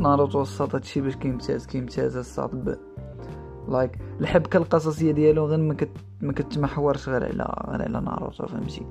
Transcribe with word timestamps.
ناروتو 0.00 0.42
الساط 0.42 0.74
هادشي 0.74 1.00
باش 1.00 1.16
كيمتاز 1.16 1.66
كيمتاز 1.66 2.16
الساط 2.16 2.50
like 3.68 3.98
الحبكة 4.20 4.56
القصصية 4.56 5.12
ديالو 5.12 5.46
غير 5.46 5.58
ما 5.58 5.74
كت 5.74 5.90
ما 6.20 6.32
كتمحورش 6.32 7.08
غير 7.08 7.24
على 7.24 7.64
غير 7.68 7.82
على 7.82 8.00
ناروتو 8.00 8.46
فهمتي؟ 8.46 8.86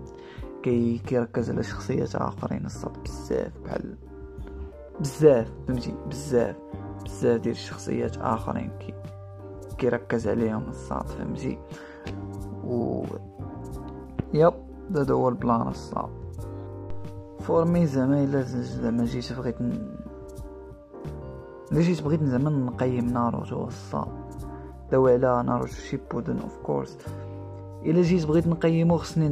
كي 0.63 0.97
كيركز 0.97 1.49
على 1.49 1.63
شخصيات 1.63 2.15
آخرين 2.15 2.65
الساط 2.65 2.99
بزاف 2.99 3.51
بحال 3.65 3.97
بزاف 4.99 5.51
فهمتي؟ 5.67 5.95
بزاف 6.07 6.55
بزاف 7.05 7.41
ديال 7.41 7.55
الشخصيات 7.55 8.17
آخرين 8.17 8.71
كي 8.79 8.93
كيركز 9.77 10.27
عليهم 10.27 10.69
الساط 10.69 11.09
فهمتي؟ 11.09 11.57
و 12.63 13.03
yep 14.33 14.53
هذا 14.95 15.13
هو 15.13 15.29
ال 15.29 15.37
plan 15.37 15.67
الساط 15.67 16.09
for 17.39 17.65
me 17.65 17.85
زعما 17.85 18.23
إلا 18.23 18.41
زعما 18.41 19.05
جيت 19.05 19.33
بغيت 19.33 19.55
جيت 21.73 22.03
بغيت 22.03 22.23
زعما 22.23 22.49
نقيم 22.49 23.05
ناروتو 23.05 23.67
الساط 23.67 24.07
داوي 24.91 25.07
على 25.07 25.43
ناروتو 25.47 25.73
شيبودن 25.73 26.39
of 26.39 26.57
course 26.57 26.97
إلا 27.85 28.01
جيت 28.01 28.25
بغيت 28.25 28.47
نقيمو 28.47 28.97
خصني 28.97 29.29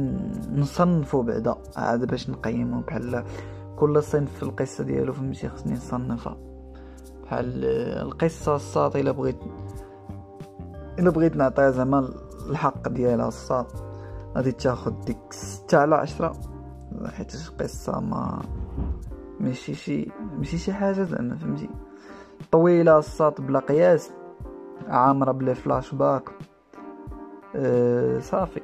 نصنفو 0.54 1.22
بعدا. 1.22 1.54
عاد 1.76 2.04
باش 2.04 2.30
نقيمو 2.30 2.80
بحال 2.80 3.24
كل 3.76 4.02
صنف 4.02 4.34
في 4.36 4.42
القصة 4.42 4.84
ديالو 4.84 5.12
فهمتي؟ 5.12 5.48
خصني 5.48 5.72
نصنفها. 5.72 6.36
بحال 7.22 7.64
القصة 8.06 8.56
الساط 8.56 8.96
إلا 8.96 9.10
بغيت 9.10 9.38
إلا 10.98 11.10
بغيت 11.10 11.36
نعطيها 11.36 11.70
زعما 11.70 12.08
الحق 12.50 12.88
ديالها 12.88 13.28
الساط. 13.28 13.66
غادي 14.36 14.52
تاخد 14.52 15.00
ديك 15.00 15.32
ستة 15.32 15.78
على 15.78 15.94
عشرة. 15.94 16.32
حيت 17.06 17.50
قصة 17.60 18.00
ما 18.00 18.42
ماشي 19.40 19.74
شي 19.74 20.08
ماشي 20.38 20.58
شي 20.58 20.72
حاجة 20.72 21.02
زعما 21.02 21.36
فهمتي؟ 21.36 21.68
طويلة 22.52 22.98
الساط 22.98 23.40
بلا 23.40 23.58
قياس. 23.58 24.10
عامرة 24.88 25.32
ب 25.32 25.54
les 25.54 25.94
flashbacks. 25.94 26.30
أه 27.56 28.18
صافي. 28.18 28.60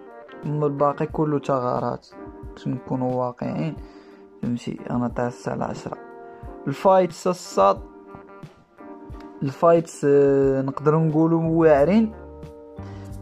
أما 0.47 0.67
الباقي 0.67 1.07
كله 1.07 1.39
ثغرات. 1.39 2.07
باش 2.53 2.69
نكونوا 2.69 3.15
واقعين. 3.15 3.77
فهمتي؟ 4.43 4.81
أنا 4.91 5.09
تسعة 5.09 5.53
على 5.53 5.65
عشرة 5.65 5.99
ال 6.67 6.75
fights 6.75 7.27
الساط. 7.27 7.79
ال 9.43 9.52
fights 9.52 10.05
أه 10.05 10.63
نقدروا 10.63 11.01
نقولوا 11.01 11.43
واعرين. 11.43 12.15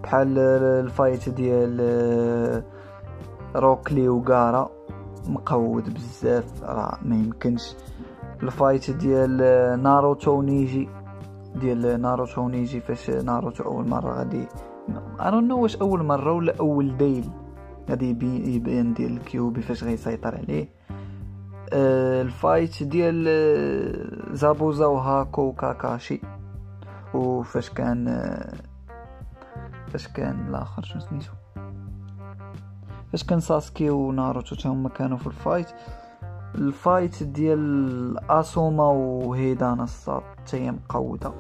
بحال 0.03 0.39
الفايت 0.39 1.29
ديال 1.29 1.79
آه، 1.81 2.63
روكلي 3.57 4.09
وكارا 4.09 4.71
مقود 5.29 5.95
بزاف. 5.95 6.63
راه 6.65 6.99
ما 7.03 7.17
يمكنش. 7.17 7.75
الفايت 8.43 8.91
ديال 8.91 9.39
آه، 9.43 9.77
ناروتو 9.77 10.43
نيجي 10.43 10.89
ديال 11.55 12.01
ناروتو 12.01 12.49
نيجي 12.49 12.81
فاش 12.81 13.11
ناروتو 13.11 13.65
أول 13.65 13.89
مرة 13.89 14.19
غادي 14.19 14.47
أنا 15.21 15.55
واش 15.55 15.77
أول 15.77 16.03
مرة 16.03 16.33
ولا 16.33 16.57
أول 16.61 16.97
ديل 16.97 17.31
غادي 17.91 18.09
يبين 18.55 18.95
ديال 18.95 19.17
الكيوبي 19.17 19.63
فاش 19.63 19.85
غيسيطر 19.85 20.35
عليه. 20.35 20.69
أه 21.73 22.23
الفايت 22.23 22.83
ديال 22.83 23.25
آه، 23.29 24.35
زابوزا 24.35 24.87
وهاكو 24.87 25.53
كاكاشي 25.53 26.21
وفاش 27.15 27.71
كان 27.71 28.25
فاش 29.89 30.09
كان 30.09 30.49
الآخر 30.49 30.83
شنو 30.83 31.01
سميتو؟ 31.01 31.33
فاش 33.13 33.25
كان 33.25 33.41
ساسكي 33.41 33.91
وناروتو 33.91 34.57
تا 34.57 34.91
كانوا 34.95 35.19
في 35.19 35.27
ال 35.27 35.32
fight. 35.32 35.67
ال 36.55 36.66
fight 36.66 37.23
ديال 37.23 38.31
أسوما 38.31 38.85
وهيدان 38.89 39.85
الساط 39.85 40.23
هي 40.53 40.71
مقودة. 40.71 41.33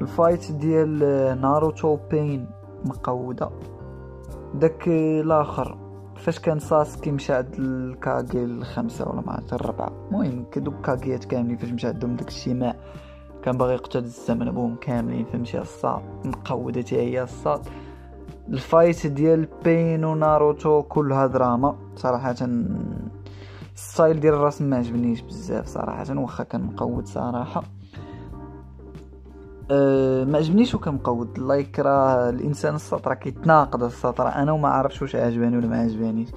ال 0.00 0.09
fight 0.09 0.52
ديال 0.52 0.98
ناروتو 1.40 1.98
بين 2.10 2.46
مقودة. 2.84 3.50
داك 4.54 4.88
الآخر 4.88 5.78
فاش 6.16 6.38
كان 6.38 6.58
ساسكي 6.58 7.10
مشى 7.10 7.32
عند 7.32 7.54
الكاغي 7.58 8.44
الخمسه 8.44 9.08
ولا 9.08 9.20
ما 9.20 9.42
الربعه 9.52 9.92
المهم 10.08 10.44
كدوك 10.52 10.74
كاغيات 10.84 11.24
كاملين 11.24 11.56
فاش 11.56 11.70
مشى 11.70 11.86
عندهم 11.86 12.16
داك 12.16 12.28
الشي 12.28 12.66
ما 12.66 12.76
كان 13.42 13.56
باغي 13.56 13.74
يقتل 13.74 13.98
الزامل 13.98 14.50
بوهم 14.50 14.76
كاملين 14.76 15.24
فهمتي 15.24 15.58
الساط. 15.58 16.02
مقودة 16.24 16.84
هي 16.90 17.22
الساط. 17.22 17.60
ال 18.48 18.58
fight 18.58 19.06
ديال 19.06 19.48
بين 19.64 20.04
وناروتو 20.04 20.82
كلها 20.82 21.26
دراما 21.26 21.76
صراحة 21.96 22.34
ال 23.76 23.83
style 23.83 24.20
ديال 24.20 24.34
الرسم 24.34 24.70
ما 24.70 24.76
عجبنيش 24.76 25.20
بزاف 25.20 25.66
صراحة 25.66 26.18
واخا 26.18 26.44
كان 26.44 26.62
مقود 26.62 27.06
صراحة. 27.06 27.62
أه 29.70 30.24
ما 30.24 30.38
عجبنيش 30.38 30.74
وكان 30.74 30.94
مقود 30.94 31.38
like 31.38 31.78
راه 31.78 32.30
الإنسان 32.30 32.74
الساط 32.74 33.14
كيتناقض 33.14 33.82
الساط. 33.82 34.28
أنا 34.28 34.52
وما 34.52 34.68
عرفتش 34.68 35.02
واش 35.02 35.16
عجباني 35.16 35.56
ولا 35.56 35.66
ما 35.66 35.80
عجبانيش. 35.80 36.28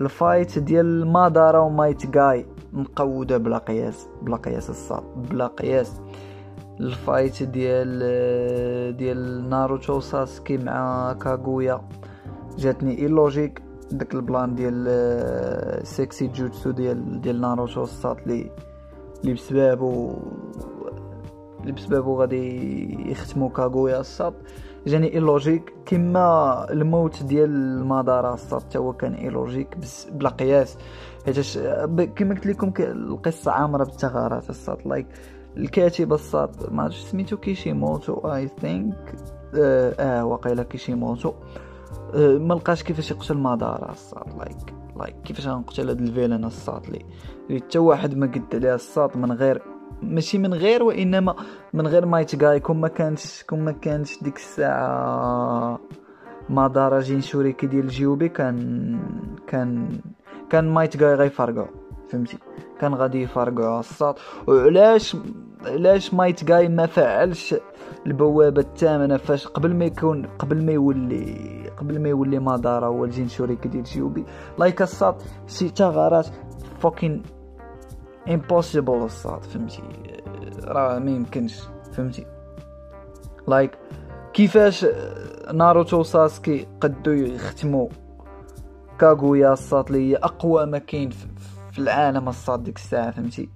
ال 0.00 0.10
fight 0.10 0.58
ديال 0.58 1.06
مادارا 1.06 1.58
ومايت 1.58 2.06
جاي 2.06 2.46
مقودة 2.72 3.38
بلا 3.38 3.58
قياس 3.58 4.06
بلا 4.22 4.36
قياس 4.36 4.70
الساط 4.70 5.04
بلا 5.30 5.46
قياس. 5.46 6.00
ال 6.80 6.90
fight 6.90 7.42
ديال 7.42 8.96
ديال 8.96 9.48
ناروتو 9.48 10.00
ساسكي 10.00 10.58
مع 10.58 11.12
كاغويا 11.12 11.80
جاتني 12.58 12.98
illogique 12.98 13.62
داك 13.92 14.14
ال 14.14 14.22
plan 14.22 14.54
ديال 14.54 15.86
sexy 15.86 16.26
jutsu 16.26 16.70
ديال 16.70 17.20
ديال 17.20 17.40
ناروتو 17.40 17.82
الساط 17.82 18.26
لي 18.26 18.50
لي 19.24 19.32
بسبابو 19.32 20.14
لي 21.64 21.72
بسبابو 21.72 22.20
غادي 22.20 23.10
يختمو 23.10 23.48
كاغويا 23.48 24.00
الساط 24.00 24.34
جاني 24.86 25.14
illogique 25.14 25.74
كما 25.86 26.66
الموت 26.70 27.22
ديال 27.22 27.84
مادارا 27.84 28.34
الساط 28.34 28.62
حتى 28.62 28.78
هو 28.78 28.92
كان 28.92 29.14
illogique 29.14 29.76
بلا 30.12 30.28
قياس. 30.28 30.78
حيتاش 31.26 31.58
كما 32.16 32.34
قلت 32.34 32.46
لكم 32.46 32.72
القصة 32.78 33.52
عامرة 33.52 33.84
بالثغرات 33.84 34.50
الساط 34.50 34.86
like 34.86 35.06
الكاتب 35.56 36.12
الساط 36.12 36.72
ما 36.72 36.82
عرفتش 36.82 37.00
سميتو 37.00 37.36
كيشيموتو 37.36 38.14
I 38.14 38.48
think 38.48 39.14
آه, 39.58 39.94
آه 39.98 40.24
واقيلا 40.24 40.62
كيشيموتو. 40.62 41.28
آه 41.28 41.34
ما 42.14 42.54
لقاش 42.54 42.82
كيفاش 42.82 43.10
يقتل 43.10 43.36
مادارا 43.38 43.92
الساط 43.92 44.28
like 44.38 44.74
like 44.96 45.16
كيفاش 45.24 45.46
غنقتل 45.46 45.88
هاد 45.88 46.00
ال 46.00 46.06
villain 46.06 46.44
الساط 46.44 46.88
لي. 46.88 47.04
حتى 47.56 47.78
واحد 47.78 48.16
ما 48.16 48.26
قد 48.26 48.54
عليها 48.54 48.74
الساط 48.74 49.16
من 49.16 49.32
غير 49.32 49.62
ماشي 50.02 50.38
من 50.38 50.54
غير 50.54 50.82
وإنما 50.82 51.34
من 51.72 51.86
غير 51.86 52.06
مايت 52.06 52.36
جاي 52.36 52.60
كون 52.60 52.80
ما 52.80 52.88
كانش 52.88 53.42
كون 53.42 53.64
ما 53.64 53.72
كانش 53.72 54.22
ديك 54.22 54.36
الساعة 54.36 55.80
مادارا 56.48 57.00
جينشوريكي 57.00 57.66
ديال 57.66 57.84
الجيوبي 57.84 58.28
كان 58.28 58.98
كان 59.46 59.88
كان 60.50 60.68
مايت 60.68 60.96
جاي 60.96 61.14
غيفرقو 61.14 61.66
فهمتي؟ 62.12 62.38
كان 62.80 62.94
غادي 62.94 63.22
يفرقعوا 63.22 63.80
الساط 63.80 64.18
وعلاش 64.46 65.16
علاش 65.64 66.14
مايت 66.14 66.44
جاي 66.44 66.68
ما 66.68 66.86
فعلش 66.86 67.54
البوابة 68.06 68.60
الثامنة 68.60 69.16
فاش 69.16 69.46
قبل 69.46 69.74
ما 69.74 69.84
يكون 69.84 70.26
قبل 70.26 70.64
ما 70.64 70.72
يولي 70.72 71.70
قبل 71.76 72.00
ما 72.00 72.08
يولي 72.08 72.38
مدارا 72.38 72.86
هو 72.86 73.04
الجينشوريكي 73.04 73.68
ديال 73.68 73.84
جيوبي 73.84 74.24
like 74.58 74.82
الساط 74.82 75.22
شي 75.46 75.68
ثغرات 75.68 76.26
fucking 76.78 77.22
impossible 78.28 79.04
الساط 79.04 79.44
فهمتي؟ 79.44 79.82
راه 80.64 80.98
ما 80.98 81.10
يمكنش 81.10 81.62
فهمتي؟ 81.92 82.26
like 83.48 83.78
كيفاش 84.32 84.86
ناروتو 85.54 86.02
ساسكي 86.02 86.66
قدو 86.80 87.10
يختموا 87.10 87.88
كاغويا 88.98 89.52
الساط 89.52 89.90
لي 89.90 90.10
هي 90.10 90.16
أقوى 90.16 90.66
ما 90.66 90.78
كاين 90.78 91.10
في 91.10 91.26
العالم 91.78 92.28
الساط 92.28 92.62
ديك 92.62 92.76
الساعة 92.76 93.10
فهمتي؟ 93.10 93.48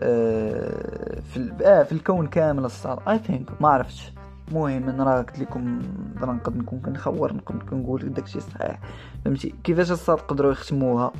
آه 0.00 1.20
في 1.20 1.52
آه 1.64 1.82
في 1.82 1.92
الكون 1.92 2.26
كامل 2.26 2.64
الساط 2.64 2.98
I 3.08 3.18
think 3.18 3.62
ما 3.62 3.68
عرفتش 3.68 4.12
المهم 4.48 4.88
أنا 4.88 5.04
راه 5.04 5.22
قلت 5.22 5.38
لكم 5.38 5.78
نقدر 6.16 6.32
نكون 6.32 6.80
كنخور 6.80 7.32
نقدر 7.34 7.76
نقول 7.76 8.12
داكشي 8.12 8.40
صحيح 8.40 8.80
فهمتي؟ 9.24 9.54
كيفاش 9.64 9.90
الساط 9.90 10.18
قدروا 10.18 10.52
يختموها؟ 10.52 11.12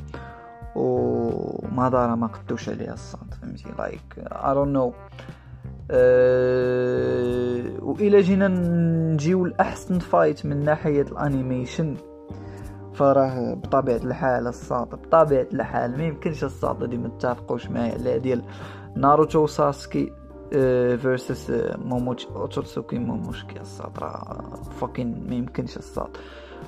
ومادارا 0.75 2.15
ما 2.15 2.27
قدوش 2.27 2.69
عليها 2.69 2.93
الساط 2.93 3.33
فهمتي؟ 3.41 3.65
like 3.77 4.01
I 4.17 4.53
don't 4.53 4.73
know 4.73 4.93
وإلى 7.81 8.21
جينا 8.21 8.47
نجيو 8.47 9.45
لأحسن 9.45 9.99
fight 9.99 10.45
من 10.45 10.63
ناحية 10.63 11.01
ال 11.01 11.10
animation 11.10 11.95
فراه 12.93 13.53
بطبيعة 13.53 13.97
الحال 13.97 14.47
الساط 14.47 14.95
بطبيعة 14.95 15.47
الحال 15.53 15.97
ما 15.97 16.03
يمكنش 16.03 16.43
الساط 16.43 16.83
اللي 16.83 16.97
متفقوش 16.97 17.67
معايا 17.67 17.93
على 17.93 18.19
ديال 18.19 18.43
ناروتو 18.95 19.47
ساسكي 19.47 20.13
versus 20.97 21.51
موموشيكي 21.85 22.27
اوتوتسوكي 22.27 22.99
موموشيكي 22.99 23.59
الساط 23.61 23.99
راه 23.99 24.43
fucking 24.79 25.27
ما 25.29 25.35
يمكنش 25.35 25.77
الساط 25.77 26.17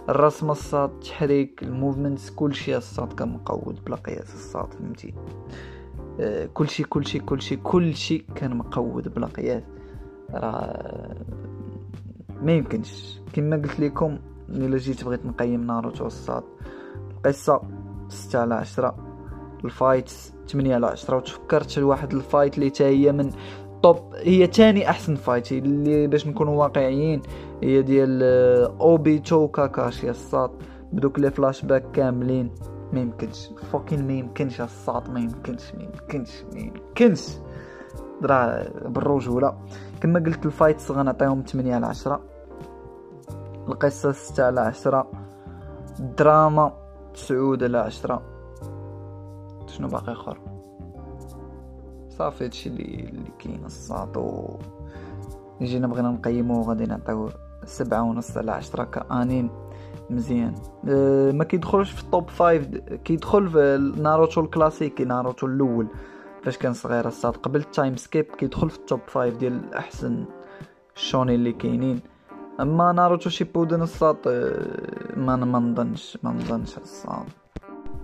الرسم 0.09 0.51
الساط 0.51 0.91
التحريك 0.91 1.63
ال 1.63 1.70
movements 1.70 2.29
كلشي 2.29 2.77
الساط 2.77 3.13
كان 3.13 3.29
مقود 3.29 3.83
بلا 3.85 3.95
قياس 3.95 4.33
الساط 4.33 4.73
فهمتي؟ 4.73 5.13
آه، 6.19 6.45
كلشي 6.45 6.83
كلشي 6.83 7.19
كلشي 7.19 7.55
كلشي 7.55 8.17
كان 8.17 8.57
مقود 8.57 9.13
بلا 9.13 9.27
قياس. 9.27 9.63
راه 10.31 11.15
ما 12.41 12.51
يمكنش. 12.51 13.19
كما 13.33 13.55
قلت 13.55 13.79
لكم 13.79 14.17
الا 14.49 14.77
جيت 14.77 15.03
بغيت 15.03 15.25
نقيم 15.25 15.67
ناروتو 15.67 16.05
الساط 16.05 16.43
القصة 17.11 17.61
ستة 18.09 18.39
على 18.39 18.55
عشرة 18.55 18.95
ال 19.65 19.73
fight 19.73 20.11
تمنية 20.47 20.75
على 20.75 20.87
عشرة 20.87 21.17
وتفكرت 21.17 21.79
لواحد 21.79 22.13
ال 22.13 22.21
fight 22.21 22.57
اللي 22.57 22.71
هي 22.79 23.11
من 23.11 23.31
top 23.83 24.13
هي 24.15 24.47
تاني 24.47 24.89
أحسن 24.89 25.15
fight 25.15 25.51
اللي 25.51 26.07
باش 26.07 26.27
نكونوا 26.27 26.63
واقعيين 26.63 27.21
هي 27.63 27.81
ديال 27.81 28.19
آه، 28.23 28.77
اوبيتو 28.81 29.47
كاكاشي 29.47 30.09
الساط. 30.09 30.51
بدوك 30.93 31.19
les 31.19 31.31
flashback 31.31 31.91
كاملين 31.91 32.51
ما 32.93 32.99
يمكنش 32.99 33.49
fucking 33.71 34.07
ما 34.07 34.13
يمكنش 34.13 34.61
الساط 34.61 35.09
ما 35.09 35.19
يمكنش 35.19 35.75
ما 35.75 35.83
يمكنش 35.83 36.43
ما 36.53 36.59
يمكنش. 36.59 37.27
درا 38.21 38.69
بالرجولة. 38.87 39.57
كما 40.01 40.19
قلت 40.19 40.45
ال 40.45 40.53
fight 40.53 40.91
غنعطيهم 40.91 41.43
8 41.47 41.75
على 41.75 41.85
10 41.85 42.34
القصة 43.67 44.11
6 44.11 44.45
على 44.45 44.59
10 44.61 45.11
الدراما 45.99 46.73
9 47.13 47.57
على 47.61 47.77
10 47.77 48.21
شنو 49.67 49.87
باقي 49.87 50.11
آخر؟ 50.11 50.37
صافي 52.09 52.45
هادشي 52.45 52.69
اللي 52.69 53.09
اللي 53.09 53.31
كاين 53.39 53.65
الصاط 53.65 54.17
و 54.17 54.57
جينا 55.61 55.87
بغينا 55.87 56.09
نقيمو 56.09 56.61
غادي 56.61 56.85
نعطيو 56.85 57.29
سبعة 57.65 58.03
ونص 58.03 58.37
على 58.37 58.51
عشرة 58.51 58.83
كأنين. 58.83 59.49
مزيان. 60.09 60.55
أه 60.89 61.31
ما 61.31 61.43
كيدخلش 61.43 61.91
في 61.91 62.03
ال 62.03 62.10
top 62.10 62.29
five 62.29 62.67
كيدخل 62.77 63.49
في 63.49 63.93
ناروتو 64.01 64.41
الكلاسيكي 64.41 65.05
ناروتو 65.05 65.47
الأول. 65.47 65.87
فاش 66.43 66.57
كان 66.57 66.73
صغير 66.73 67.07
الساط 67.07 67.37
قبل 67.37 67.59
ال 67.59 67.67
time 67.67 67.95
skip 67.95 68.25
كيدخل 68.25 68.69
في 68.69 68.77
ال 68.77 68.83
top 68.83 68.99
five 69.07 69.37
ديال 69.37 69.73
أحسن 69.73 70.25
shonen 70.95 71.35
اللي 71.35 71.53
كاينين. 71.53 71.99
اما 72.59 72.91
ناروتو 72.91 73.29
شيبودن 73.29 73.81
أه 73.81 74.15
ما 75.17 75.35
ما 75.35 75.59
نظنش 75.59 76.17
ما 76.23 76.31
نظنش 76.31 76.77
الساط 76.77 77.25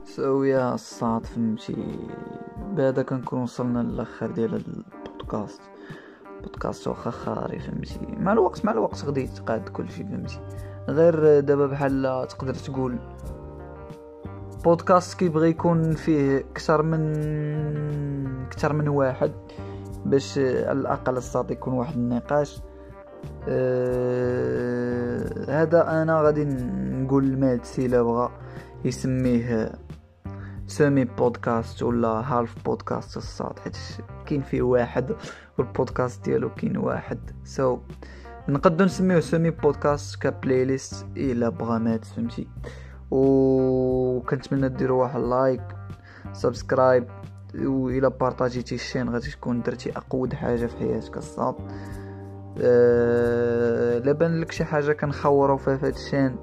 سويا 0.03 0.73
الساط 0.73 1.25
فهمتي؟ 1.25 1.99
بهذا 2.71 3.03
كنكون 3.03 3.41
وصلنا 3.41 3.79
للأخر 3.79 4.31
ديال 4.31 4.53
البودكاست. 4.53 5.61
بودكاست 6.41 6.87
واخا 6.87 7.09
خاري 7.09 7.59
فهمتي؟ 7.59 7.99
مع 8.17 8.33
الوقت 8.33 8.65
مع 8.65 8.71
الوقت 8.71 9.05
غادي 9.05 9.23
يتقاد 9.23 9.69
كلشي 9.69 10.03
فهمتي؟ 10.03 10.39
غير 10.87 11.39
دابا 11.39 11.67
بحال 11.67 12.27
تقدر 12.29 12.53
تقول. 12.53 12.97
بودكاست 14.63 15.19
كيبغي 15.19 15.49
يكون 15.49 15.91
فيه 15.91 16.37
أكثر 16.37 16.81
من 16.81 17.01
أكثر 18.45 18.73
من 18.73 18.87
واحد 18.87 19.31
باش 20.05 20.37
على 20.37 20.71
الأقل 20.71 21.17
الصاد 21.17 21.51
يكون 21.51 21.73
واحد 21.73 21.95
النقاش. 21.95 22.61
أه 23.47 24.30
هذا 25.51 26.01
أنا 26.01 26.21
غادي 26.21 26.45
نقول 26.45 27.25
لمادسي 27.25 27.85
الا 27.85 28.01
بغى 28.01 28.31
يسميه 28.85 29.71
سامي 30.67 31.05
بودكاست 31.05 31.83
ولا 31.83 32.07
هالف 32.07 32.55
بودكاست 32.65 33.17
الصاد 33.17 33.59
حيت 33.59 33.77
كاين 34.25 34.41
فيه 34.41 34.61
واحد 34.61 35.15
والبودكاست 35.57 36.25
ديالو 36.25 36.49
كاين 36.53 36.77
واحد. 36.77 37.19
سو 37.43 37.77
so, 37.77 37.79
نقدر 38.49 38.85
نسميوه 38.85 39.19
سامي 39.19 39.49
بودكاست 39.49 40.21
كبلاي 40.21 40.65
ليست 40.65 41.05
إلا 41.17 41.49
بغا 41.49 41.77
مات 41.77 42.05
فهمتي؟ 42.05 42.47
و 43.11 44.21
كنتمنى 44.29 44.69
ديروا 44.69 45.03
واحد 45.03 45.19
لايك 45.19 45.61
سبسكرايب 46.33 47.07
و 47.55 47.89
الا 47.89 48.07
بارطاجيتي 48.07 48.75
الشين 48.75 49.09
غادي 49.09 49.31
تكون 49.31 49.61
درتي 49.61 49.97
أقود 49.97 50.33
حاجة 50.33 50.65
في 50.65 50.77
حياتك 50.77 51.17
الصاد. 51.17 51.55
أه... 52.61 53.60
لبان 54.05 54.41
لك 54.41 54.51
شي 54.51 54.65
حاجة 54.65 54.91
كنخورو 54.91 55.57
فيها 55.57 55.77
في 55.77 55.85
هاد 55.85 55.93
الشين 55.93 56.35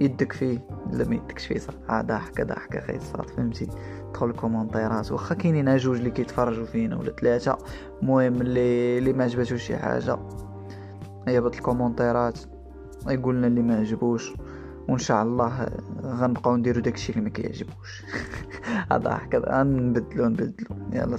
يدك 0.00 0.32
فيه. 0.32 0.58
لا 0.92 1.08
ما 1.08 1.14
يدكش 1.14 1.46
فيه 1.46 1.58
صح. 1.58 1.74
ضحكه 1.90 2.44
ضحكه 2.44 2.80
خير 2.80 3.00
صاد 3.00 3.30
فهمتي. 3.30 3.68
دخل 4.14 4.30
الكومونتيرات 4.30 5.12
واخا 5.12 5.34
كاينين 5.34 5.76
جوج 5.76 5.96
اللي 5.96 6.10
كيتفرجوا 6.10 6.64
فينا 6.64 6.96
ولا 6.96 7.10
ثلاثة 7.10 7.58
المهم 8.02 8.40
اللي 8.40 8.98
اللي 8.98 9.12
ما 9.12 9.24
عجباتوش 9.24 9.62
شي 9.62 9.76
حاجة. 9.76 10.18
يهبط 11.28 11.54
الكومونتيرات. 11.54 12.38
يقول 13.08 13.36
لنا 13.36 13.46
اللي 13.46 13.62
ما 13.62 13.78
عجبوش. 13.78 14.34
وإن 14.88 14.98
شاء 14.98 15.22
الله 15.22 15.68
غنبقاو 16.04 16.56
نديرو 16.56 16.80
داكشي 16.80 17.12
اللي 17.12 17.24
ما 17.24 17.30
كيعجبوش. 17.30 18.04
هذا 18.92 19.10
هكذا 19.10 19.62
نبدلو. 19.62 20.36
يلا 20.92 21.16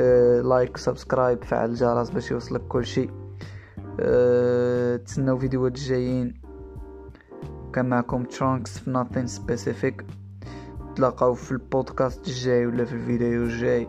أه 0.00 0.40
like 0.40 0.76
subscribe 0.76 1.44
فعل 1.44 1.70
الجرس 1.70 2.10
باش 2.10 2.30
يوصلك 2.30 2.60
كل 2.60 2.86
شيء 2.86 3.19
أه 4.00 4.96
تسناو 4.96 5.38
فيديوهات 5.38 5.72
جايين. 5.72 6.34
كان 7.72 7.88
معكم 7.88 8.24
ترانكس 8.24 8.78
في 8.78 8.92
nothing 8.92 9.28
specific. 9.40 10.04
تلاقاو 10.96 11.34
في 11.34 11.52
البودكاست 11.52 12.28
الجاي 12.28 12.66
ولا 12.66 12.84
في 12.84 12.92
الفيديو 12.92 13.42
الجاي. 13.42 13.88